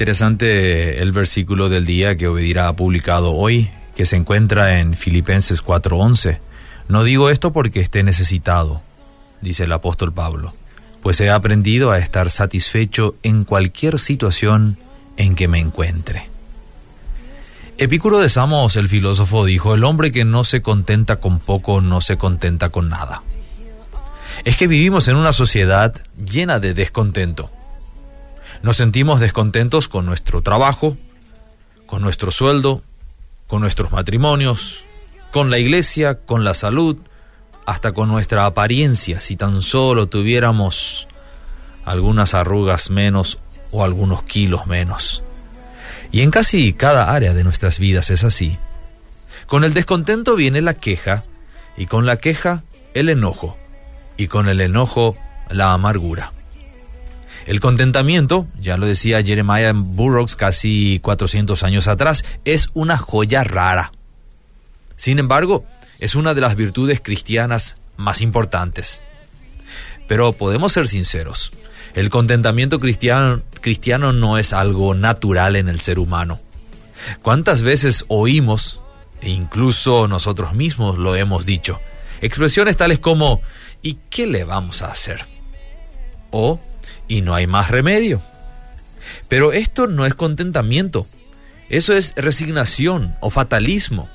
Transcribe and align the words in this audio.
Interesante 0.00 1.02
el 1.02 1.12
versículo 1.12 1.68
del 1.68 1.84
día 1.84 2.16
que 2.16 2.26
Obedirá 2.26 2.68
ha 2.68 2.72
publicado 2.74 3.32
hoy, 3.32 3.68
que 3.94 4.06
se 4.06 4.16
encuentra 4.16 4.78
en 4.78 4.94
Filipenses 4.94 5.62
4:11. 5.62 6.38
No 6.88 7.04
digo 7.04 7.28
esto 7.28 7.52
porque 7.52 7.80
esté 7.80 8.02
necesitado, 8.02 8.80
dice 9.42 9.64
el 9.64 9.72
apóstol 9.72 10.10
Pablo, 10.10 10.54
pues 11.02 11.20
he 11.20 11.28
aprendido 11.28 11.90
a 11.90 11.98
estar 11.98 12.30
satisfecho 12.30 13.16
en 13.22 13.44
cualquier 13.44 13.98
situación 13.98 14.78
en 15.18 15.34
que 15.34 15.48
me 15.48 15.58
encuentre. 15.58 16.30
Epicuro 17.76 18.20
de 18.20 18.30
Samos, 18.30 18.76
el 18.76 18.88
filósofo, 18.88 19.44
dijo, 19.44 19.74
el 19.74 19.84
hombre 19.84 20.12
que 20.12 20.24
no 20.24 20.44
se 20.44 20.62
contenta 20.62 21.16
con 21.16 21.40
poco 21.40 21.82
no 21.82 22.00
se 22.00 22.16
contenta 22.16 22.70
con 22.70 22.88
nada. 22.88 23.22
Es 24.46 24.56
que 24.56 24.66
vivimos 24.66 25.08
en 25.08 25.16
una 25.16 25.32
sociedad 25.32 25.94
llena 26.16 26.58
de 26.58 26.72
descontento. 26.72 27.50
Nos 28.62 28.76
sentimos 28.76 29.20
descontentos 29.20 29.88
con 29.88 30.04
nuestro 30.04 30.42
trabajo, 30.42 30.96
con 31.86 32.02
nuestro 32.02 32.30
sueldo, 32.30 32.82
con 33.46 33.62
nuestros 33.62 33.90
matrimonios, 33.90 34.84
con 35.32 35.50
la 35.50 35.58
iglesia, 35.58 36.18
con 36.18 36.44
la 36.44 36.52
salud, 36.52 36.96
hasta 37.64 37.92
con 37.92 38.08
nuestra 38.08 38.44
apariencia, 38.44 39.20
si 39.20 39.36
tan 39.36 39.62
solo 39.62 40.08
tuviéramos 40.08 41.08
algunas 41.84 42.34
arrugas 42.34 42.90
menos 42.90 43.38
o 43.70 43.82
algunos 43.82 44.24
kilos 44.24 44.66
menos. 44.66 45.22
Y 46.12 46.20
en 46.20 46.30
casi 46.30 46.72
cada 46.72 47.12
área 47.14 47.32
de 47.32 47.44
nuestras 47.44 47.78
vidas 47.78 48.10
es 48.10 48.24
así. 48.24 48.58
Con 49.46 49.64
el 49.64 49.72
descontento 49.72 50.36
viene 50.36 50.60
la 50.60 50.74
queja, 50.74 51.24
y 51.76 51.86
con 51.86 52.04
la 52.04 52.18
queja 52.18 52.62
el 52.92 53.08
enojo, 53.08 53.56
y 54.16 54.26
con 54.26 54.48
el 54.48 54.60
enojo 54.60 55.16
la 55.48 55.72
amargura. 55.72 56.32
El 57.46 57.60
contentamiento, 57.60 58.46
ya 58.60 58.76
lo 58.76 58.86
decía 58.86 59.22
Jeremiah 59.22 59.72
Burroughs 59.74 60.36
casi 60.36 61.00
400 61.02 61.62
años 61.62 61.88
atrás, 61.88 62.24
es 62.44 62.68
una 62.74 62.96
joya 62.96 63.44
rara. 63.44 63.92
Sin 64.96 65.18
embargo, 65.18 65.64
es 65.98 66.14
una 66.14 66.34
de 66.34 66.40
las 66.40 66.56
virtudes 66.56 67.00
cristianas 67.00 67.76
más 67.96 68.20
importantes. 68.20 69.02
Pero 70.06 70.32
podemos 70.32 70.72
ser 70.72 70.88
sinceros, 70.88 71.52
el 71.94 72.10
contentamiento 72.10 72.78
cristiano, 72.78 73.42
cristiano 73.60 74.12
no 74.12 74.38
es 74.38 74.52
algo 74.52 74.94
natural 74.94 75.56
en 75.56 75.68
el 75.68 75.80
ser 75.80 75.98
humano. 75.98 76.40
¿Cuántas 77.22 77.62
veces 77.62 78.04
oímos, 78.08 78.80
e 79.20 79.30
incluso 79.30 80.06
nosotros 80.08 80.54
mismos 80.54 80.98
lo 80.98 81.16
hemos 81.16 81.46
dicho, 81.46 81.80
expresiones 82.20 82.76
tales 82.76 82.98
como 82.98 83.40
¿y 83.82 83.98
qué 84.10 84.26
le 84.26 84.44
vamos 84.44 84.82
a 84.82 84.90
hacer? 84.90 85.24
O 86.30 86.60
¿y 87.10 87.20
no 87.20 87.34
hay 87.34 87.46
más 87.46 87.70
remedio? 87.70 88.22
Pero 89.28 89.52
esto 89.52 89.86
no 89.86 90.06
es 90.06 90.14
contentamiento, 90.14 91.06
eso 91.68 91.92
es 91.92 92.14
resignación 92.16 93.16
o 93.20 93.28
fatalismo, 93.28 94.08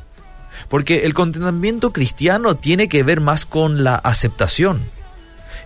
porque 0.70 1.06
el 1.06 1.14
contentamiento 1.14 1.92
cristiano 1.92 2.56
tiene 2.56 2.88
que 2.88 3.04
ver 3.04 3.22
más 3.22 3.46
con 3.46 3.84
la 3.84 3.96
aceptación. 3.96 4.82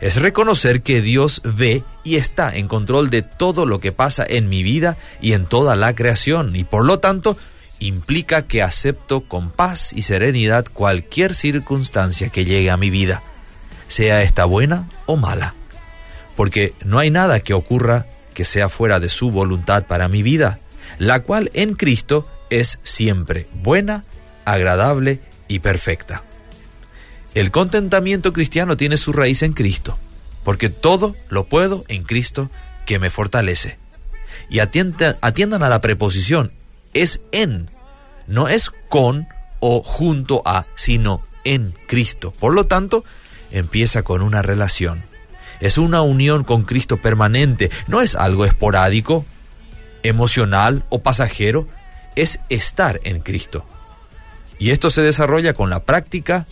Es 0.01 0.15
reconocer 0.15 0.81
que 0.81 1.01
Dios 1.01 1.41
ve 1.43 1.83
y 2.03 2.15
está 2.15 2.55
en 2.55 2.67
control 2.67 3.09
de 3.09 3.21
todo 3.21 3.65
lo 3.65 3.79
que 3.79 3.91
pasa 3.91 4.25
en 4.27 4.49
mi 4.49 4.63
vida 4.63 4.97
y 5.21 5.33
en 5.33 5.45
toda 5.45 5.75
la 5.75 5.93
creación, 5.93 6.55
y 6.55 6.63
por 6.63 6.85
lo 6.85 6.99
tanto 6.99 7.37
implica 7.79 8.47
que 8.47 8.63
acepto 8.63 9.21
con 9.21 9.51
paz 9.51 9.93
y 9.93 10.01
serenidad 10.01 10.65
cualquier 10.73 11.35
circunstancia 11.35 12.29
que 12.29 12.45
llegue 12.45 12.71
a 12.71 12.77
mi 12.77 12.89
vida, 12.89 13.21
sea 13.87 14.23
esta 14.23 14.45
buena 14.45 14.89
o 15.05 15.15
mala, 15.15 15.53
porque 16.39 16.73
no 16.85 16.99
hay 16.99 17.11
nada 17.11 17.41
que 17.41 17.53
ocurra 17.53 18.05
que 18.33 18.45
sea 18.45 18.69
fuera 18.69 19.01
de 19.01 19.09
su 19.09 19.29
voluntad 19.29 19.85
para 19.87 20.07
mi 20.07 20.23
vida, 20.23 20.61
la 20.97 21.23
cual 21.23 21.51
en 21.53 21.73
Cristo 21.73 22.29
es 22.49 22.79
siempre 22.81 23.45
buena, 23.55 24.05
agradable 24.45 25.19
y 25.49 25.59
perfecta. 25.59 26.23
El 27.35 27.51
contentamiento 27.51 28.31
cristiano 28.31 28.77
tiene 28.77 28.95
su 28.95 29.11
raíz 29.11 29.43
en 29.43 29.51
Cristo, 29.51 29.97
porque 30.45 30.69
todo 30.69 31.17
lo 31.27 31.43
puedo 31.43 31.83
en 31.89 32.03
Cristo 32.03 32.49
que 32.85 32.99
me 32.99 33.09
fortalece. 33.09 33.77
Y 34.49 34.59
atiendan, 34.59 35.17
a 35.61 35.67
la 35.67 35.81
preposición, 35.81 36.53
es 36.93 37.19
en, 37.33 37.69
no 38.27 38.47
es 38.47 38.71
con 38.87 39.27
o 39.59 39.83
junto 39.83 40.41
a, 40.45 40.67
sino 40.75 41.21
en 41.43 41.73
Cristo. 41.85 42.31
Por 42.31 42.53
lo 42.53 42.65
tanto, 42.65 43.03
empieza 43.51 44.03
con 44.03 44.21
una 44.21 44.41
relación. 44.41 45.03
Es 45.59 45.77
una 45.77 46.01
unión 46.01 46.43
con 46.43 46.63
Cristo 46.63 46.97
permanente, 46.97 47.69
no 47.87 48.01
es 48.01 48.15
algo 48.15 48.45
esporádico, 48.45 49.25
emocional 50.03 50.85
o 50.89 51.01
pasajero, 51.01 51.67
es 52.15 52.39
estar 52.49 52.99
en 53.03 53.19
Cristo. 53.19 53.65
Y 54.57 54.71
esto 54.71 54.89
se 54.89 55.01
desarrolla 55.01 55.53
con 55.53 55.69
la 55.69 55.83
práctica 55.83 56.47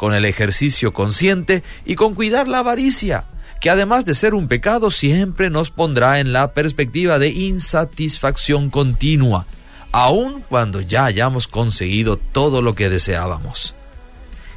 con 0.00 0.14
el 0.14 0.24
ejercicio 0.24 0.94
consciente 0.94 1.62
y 1.84 1.94
con 1.94 2.14
cuidar 2.14 2.48
la 2.48 2.60
avaricia, 2.60 3.24
que 3.60 3.68
además 3.68 4.06
de 4.06 4.14
ser 4.14 4.32
un 4.32 4.48
pecado 4.48 4.90
siempre 4.90 5.50
nos 5.50 5.68
pondrá 5.68 6.20
en 6.20 6.32
la 6.32 6.54
perspectiva 6.54 7.18
de 7.18 7.28
insatisfacción 7.28 8.70
continua, 8.70 9.44
aun 9.92 10.40
cuando 10.40 10.80
ya 10.80 11.04
hayamos 11.04 11.48
conseguido 11.48 12.16
todo 12.16 12.62
lo 12.62 12.74
que 12.74 12.88
deseábamos. 12.88 13.74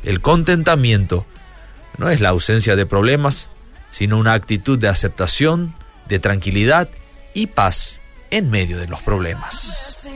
El 0.06 0.22
contentamiento 0.22 1.26
no 1.98 2.10
es 2.10 2.22
la 2.22 2.30
ausencia 2.30 2.78
de 2.78 2.86
problemas, 2.86 3.50
sino 3.94 4.18
una 4.18 4.34
actitud 4.34 4.80
de 4.80 4.88
aceptación, 4.88 5.76
de 6.08 6.18
tranquilidad 6.18 6.90
y 7.36 7.48
paz 7.48 8.02
en 8.32 8.50
medio 8.50 8.80
de 8.80 8.88
los 8.88 9.02
problemas. 9.04 10.08